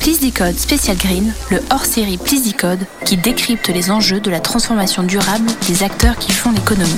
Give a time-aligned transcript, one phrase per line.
[0.00, 0.18] Please
[0.56, 2.54] Special Green, le hors-série Please
[3.04, 6.96] qui décrypte les enjeux de la transformation durable des acteurs qui font l'économie.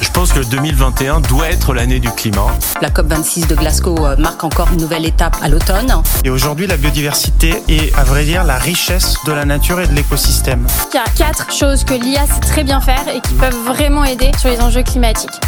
[0.00, 2.46] Je pense que 2021 doit être l'année du climat.
[2.80, 5.92] La COP26 de Glasgow euh, marque encore une nouvelle étape à l'automne.
[6.24, 9.94] Et aujourd'hui, la biodiversité est, à vrai dire, la richesse de la nature et de
[9.94, 10.66] l'écosystème.
[10.92, 14.04] Il y a quatre choses que l'IA sait très bien faire et qui peuvent vraiment
[14.04, 15.40] aider sur les enjeux climatiques.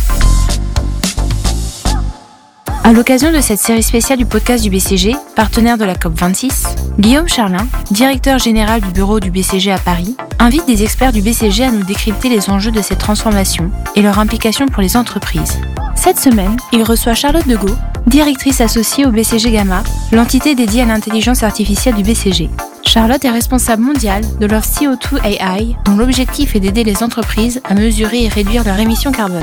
[2.86, 6.66] À l'occasion de cette série spéciale du podcast du BCG, partenaire de la COP26,
[6.98, 11.64] Guillaume Charlin, directeur général du bureau du BCG à Paris, invite des experts du BCG
[11.64, 15.58] à nous décrypter les enjeux de cette transformation et leur implication pour les entreprises.
[15.94, 17.74] Cette semaine, il reçoit Charlotte Degault,
[18.06, 22.50] directrice associée au BCG Gamma, l'entité dédiée à l'intelligence artificielle du BCG.
[22.82, 27.72] Charlotte est responsable mondiale de leur CO2 AI, dont l'objectif est d'aider les entreprises à
[27.72, 29.40] mesurer et réduire leur émissions carbone.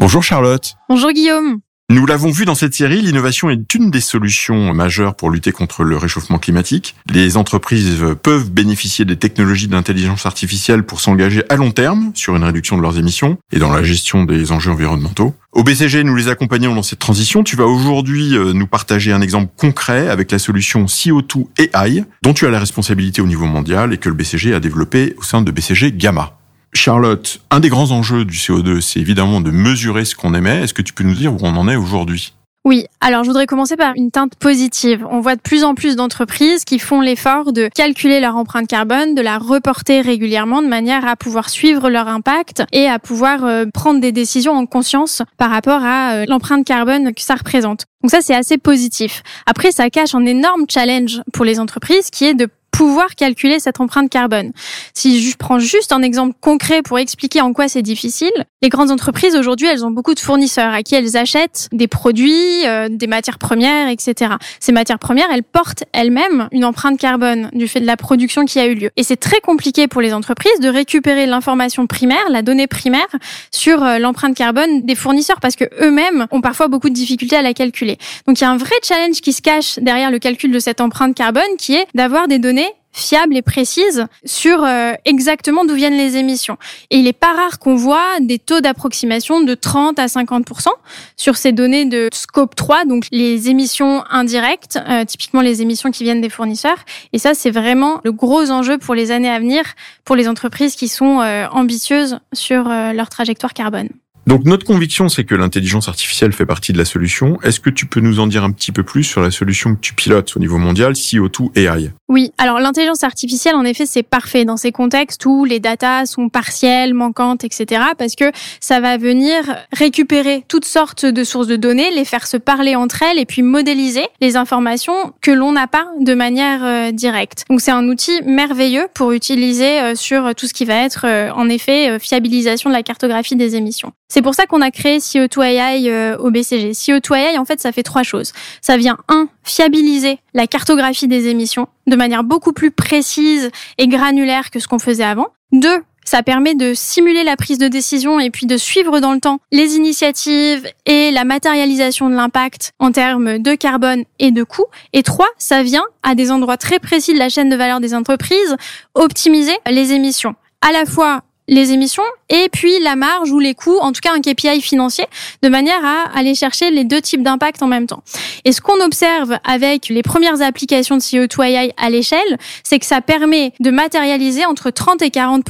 [0.00, 0.76] Bonjour Charlotte.
[0.88, 1.58] Bonjour Guillaume.
[1.90, 5.84] Nous l'avons vu dans cette série, l'innovation est une des solutions majeures pour lutter contre
[5.84, 6.94] le réchauffement climatique.
[7.12, 12.44] Les entreprises peuvent bénéficier des technologies d'intelligence artificielle pour s'engager à long terme sur une
[12.44, 15.34] réduction de leurs émissions et dans la gestion des enjeux environnementaux.
[15.52, 17.44] Au BCG, nous les accompagnons dans cette transition.
[17.44, 22.32] Tu vas aujourd'hui euh, nous partager un exemple concret avec la solution CO2 AI, dont
[22.32, 25.42] tu as la responsabilité au niveau mondial et que le BCG a développé au sein
[25.42, 26.39] de BCG Gamma.
[26.72, 30.62] Charlotte, un des grands enjeux du CO2, c'est évidemment de mesurer ce qu'on émet.
[30.62, 32.32] Est-ce que tu peux nous dire où on en est aujourd'hui?
[32.66, 35.06] Oui, alors je voudrais commencer par une teinte positive.
[35.10, 39.14] On voit de plus en plus d'entreprises qui font l'effort de calculer leur empreinte carbone,
[39.14, 43.64] de la reporter régulièrement de manière à pouvoir suivre leur impact et à pouvoir euh,
[43.72, 47.86] prendre des décisions en conscience par rapport à euh, l'empreinte carbone que ça représente.
[48.02, 49.22] Donc ça, c'est assez positif.
[49.46, 53.80] Après, ça cache un énorme challenge pour les entreprises qui est de pouvoir calculer cette
[53.80, 54.52] empreinte carbone.
[54.94, 58.32] Si je prends juste un exemple concret pour expliquer en quoi c'est difficile,
[58.62, 62.66] les grandes entreprises aujourd'hui, elles ont beaucoup de fournisseurs à qui elles achètent des produits,
[62.66, 64.32] euh, des matières premières, etc.
[64.60, 68.58] Ces matières premières, elles portent elles-mêmes une empreinte carbone du fait de la production qui
[68.58, 68.90] a eu lieu.
[68.96, 73.08] Et c'est très compliqué pour les entreprises de récupérer l'information primaire, la donnée primaire
[73.50, 77.42] sur euh, l'empreinte carbone des fournisseurs parce que eux-mêmes ont parfois beaucoup de difficultés à
[77.42, 77.98] la calculer.
[78.26, 80.80] Donc il y a un vrai challenge qui se cache derrière le calcul de cette
[80.80, 85.96] empreinte carbone qui est d'avoir des données fiable et précise sur euh, exactement d'où viennent
[85.96, 86.56] les émissions.
[86.90, 90.68] Et il est pas rare qu'on voit des taux d'approximation de 30 à 50%
[91.16, 96.04] sur ces données de scope 3, donc les émissions indirectes, euh, typiquement les émissions qui
[96.04, 96.78] viennent des fournisseurs.
[97.12, 99.62] Et ça, c'est vraiment le gros enjeu pour les années à venir
[100.04, 103.88] pour les entreprises qui sont euh, ambitieuses sur leur trajectoire carbone.
[104.30, 107.40] Donc notre conviction, c'est que l'intelligence artificielle fait partie de la solution.
[107.42, 109.80] Est-ce que tu peux nous en dire un petit peu plus sur la solution que
[109.80, 114.44] tu pilotes au niveau mondial, CO2 AI Oui, alors l'intelligence artificielle, en effet, c'est parfait
[114.44, 117.82] dans ces contextes où les datas sont partielles, manquantes, etc.
[117.98, 118.30] Parce que
[118.60, 119.42] ça va venir
[119.72, 123.42] récupérer toutes sortes de sources de données, les faire se parler entre elles et puis
[123.42, 127.46] modéliser les informations que l'on n'a pas de manière euh, directe.
[127.50, 131.32] Donc c'est un outil merveilleux pour utiliser euh, sur tout ce qui va être, euh,
[131.32, 133.92] en effet, fiabilisation de la cartographie des émissions.
[134.22, 136.72] Pour ça qu'on a créé CO2 AI euh, au BCG.
[136.72, 138.32] CO2 AI, en fait, ça fait trois choses.
[138.60, 144.50] Ça vient, un, fiabiliser la cartographie des émissions de manière beaucoup plus précise et granulaire
[144.50, 145.28] que ce qu'on faisait avant.
[145.52, 149.20] Deux, ça permet de simuler la prise de décision et puis de suivre dans le
[149.20, 154.66] temps les initiatives et la matérialisation de l'impact en termes de carbone et de coûts.
[154.92, 157.94] Et trois, ça vient à des endroits très précis de la chaîne de valeur des
[157.94, 158.56] entreprises
[158.94, 163.78] optimiser les émissions à la fois les émissions et puis la marge ou les coûts,
[163.80, 165.04] en tout cas un KPI financier,
[165.42, 168.02] de manière à aller chercher les deux types d'impact en même temps.
[168.44, 172.86] Et ce qu'on observe avec les premières applications de CO2 AI à l'échelle, c'est que
[172.86, 175.44] ça permet de matérialiser entre 30 et 40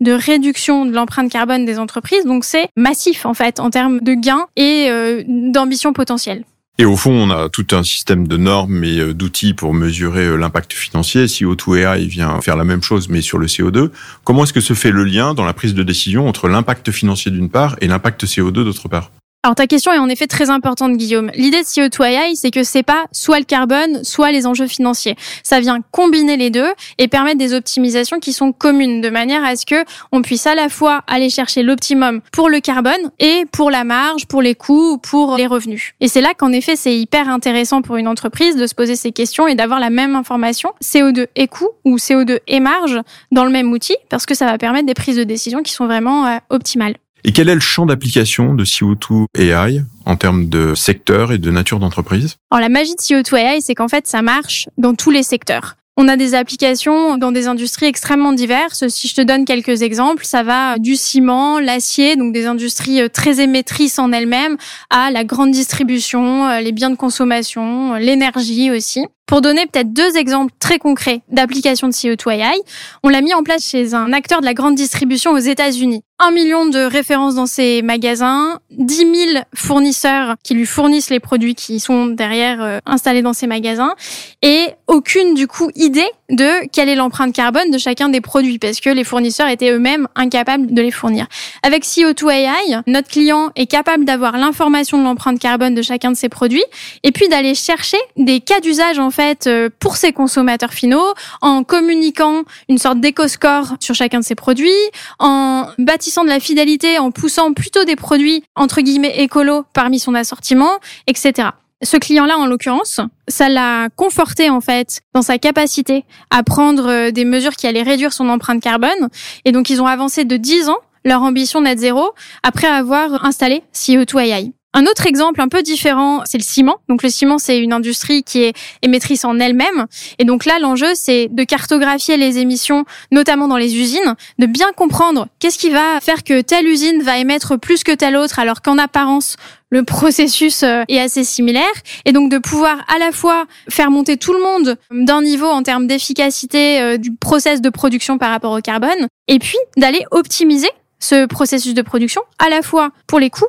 [0.00, 2.24] de réduction de l'empreinte carbone des entreprises.
[2.24, 6.44] Donc c'est massif en fait en termes de gains et euh, d'ambition potentielle.
[6.78, 10.26] Et au fond, on a tout un système de normes et euh, d'outils pour mesurer
[10.26, 11.26] euh, l'impact financier.
[11.26, 13.90] Si O2EA il vient faire la même chose, mais sur le CO2,
[14.24, 17.30] comment est-ce que se fait le lien dans la prise de décision entre l'impact financier
[17.30, 19.10] d'une part et l'impact CO2 d'autre part?
[19.46, 21.30] Alors ta question est en effet très importante, Guillaume.
[21.36, 25.14] L'idée de CO2 AI, c'est que c'est pas soit le carbone, soit les enjeux financiers.
[25.44, 26.66] Ça vient combiner les deux
[26.98, 30.56] et permettre des optimisations qui sont communes, de manière à ce que on puisse à
[30.56, 34.94] la fois aller chercher l'optimum pour le carbone et pour la marge, pour les coûts
[34.94, 35.92] ou pour les revenus.
[36.00, 39.12] Et c'est là qu'en effet, c'est hyper intéressant pour une entreprise de se poser ces
[39.12, 43.00] questions et d'avoir la même information, CO2 et coût ou CO2 et marge,
[43.30, 45.86] dans le même outil, parce que ça va permettre des prises de décision qui sont
[45.86, 46.96] vraiment euh, optimales.
[47.28, 51.50] Et quel est le champ d'application de CO2 AI en termes de secteur et de
[51.50, 52.36] nature d'entreprise?
[52.52, 55.74] Alors la magie de CO2 AI, c'est qu'en fait, ça marche dans tous les secteurs.
[55.96, 58.86] On a des applications dans des industries extrêmement diverses.
[58.86, 63.08] Si je te donne quelques exemples, ça va du ciment, l'acier, donc des industries euh,
[63.08, 64.56] très émettrices en elles-mêmes,
[64.90, 69.04] à la grande distribution, euh, les biens de consommation, euh, l'énergie aussi.
[69.26, 72.54] Pour donner peut-être deux exemples très concrets d'application de CO2 AI,
[73.02, 76.02] on l'a mis en place chez un acteur de la grande distribution aux États-Unis.
[76.18, 81.54] Un million de références dans ses magasins, 10 000 fournisseurs qui lui fournissent les produits
[81.54, 83.94] qui sont derrière euh, installés dans ses magasins,
[84.40, 88.80] et aucune du coup idée de quelle est l'empreinte carbone de chacun des produits, parce
[88.80, 91.26] que les fournisseurs étaient eux-mêmes incapables de les fournir.
[91.62, 96.16] Avec CO2 AI, notre client est capable d'avoir l'information de l'empreinte carbone de chacun de
[96.16, 96.64] ses produits,
[97.02, 101.64] et puis d'aller chercher des cas d'usage en fait euh, pour ses consommateurs finaux, en
[101.64, 104.70] communiquant une sorte d'éco-score sur chacun de ses produits,
[105.18, 110.14] en bâtissant de la fidélité en poussant plutôt des produits entre guillemets écolos parmi son
[110.14, 111.48] assortiment, etc.
[111.82, 117.10] Ce client-là, en l'occurrence, ça l'a conforté en fait dans sa capacité à prendre euh,
[117.10, 119.08] des mesures qui allaient réduire son empreinte carbone.
[119.44, 123.62] Et donc, ils ont avancé de 10 ans leur ambition net zéro après avoir installé
[123.72, 124.52] CO2 AI.
[124.78, 126.76] Un autre exemple un peu différent, c'est le ciment.
[126.90, 128.52] Donc le ciment, c'est une industrie qui est
[128.82, 129.86] émettrice en elle-même.
[130.18, 134.66] Et donc là, l'enjeu, c'est de cartographier les émissions, notamment dans les usines, de bien
[134.76, 138.60] comprendre qu'est-ce qui va faire que telle usine va émettre plus que telle autre, alors
[138.60, 139.36] qu'en apparence,
[139.70, 141.64] le processus euh, est assez similaire
[142.04, 145.62] et donc de pouvoir à la fois faire monter tout le monde d'un niveau en
[145.62, 150.68] termes d'efficacité euh, du process de production par rapport au carbone et puis d'aller optimiser
[151.00, 153.46] ce processus de production à la fois pour les coûts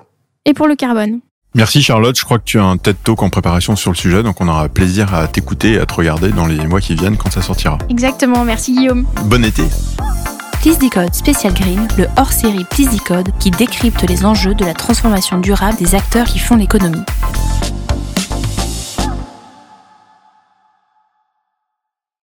[0.47, 1.19] et pour le carbone.
[1.53, 4.23] Merci Charlotte, je crois que tu as un TED Talk en préparation sur le sujet,
[4.23, 7.17] donc on aura plaisir à t'écouter et à te regarder dans les mois qui viennent
[7.17, 7.77] quand ça sortira.
[7.89, 9.05] Exactement, merci Guillaume.
[9.25, 9.63] Bon été
[10.61, 15.39] Please Decode Special Green, le hors-série Please Decode qui décrypte les enjeux de la transformation
[15.39, 17.03] durable des acteurs qui font l'économie.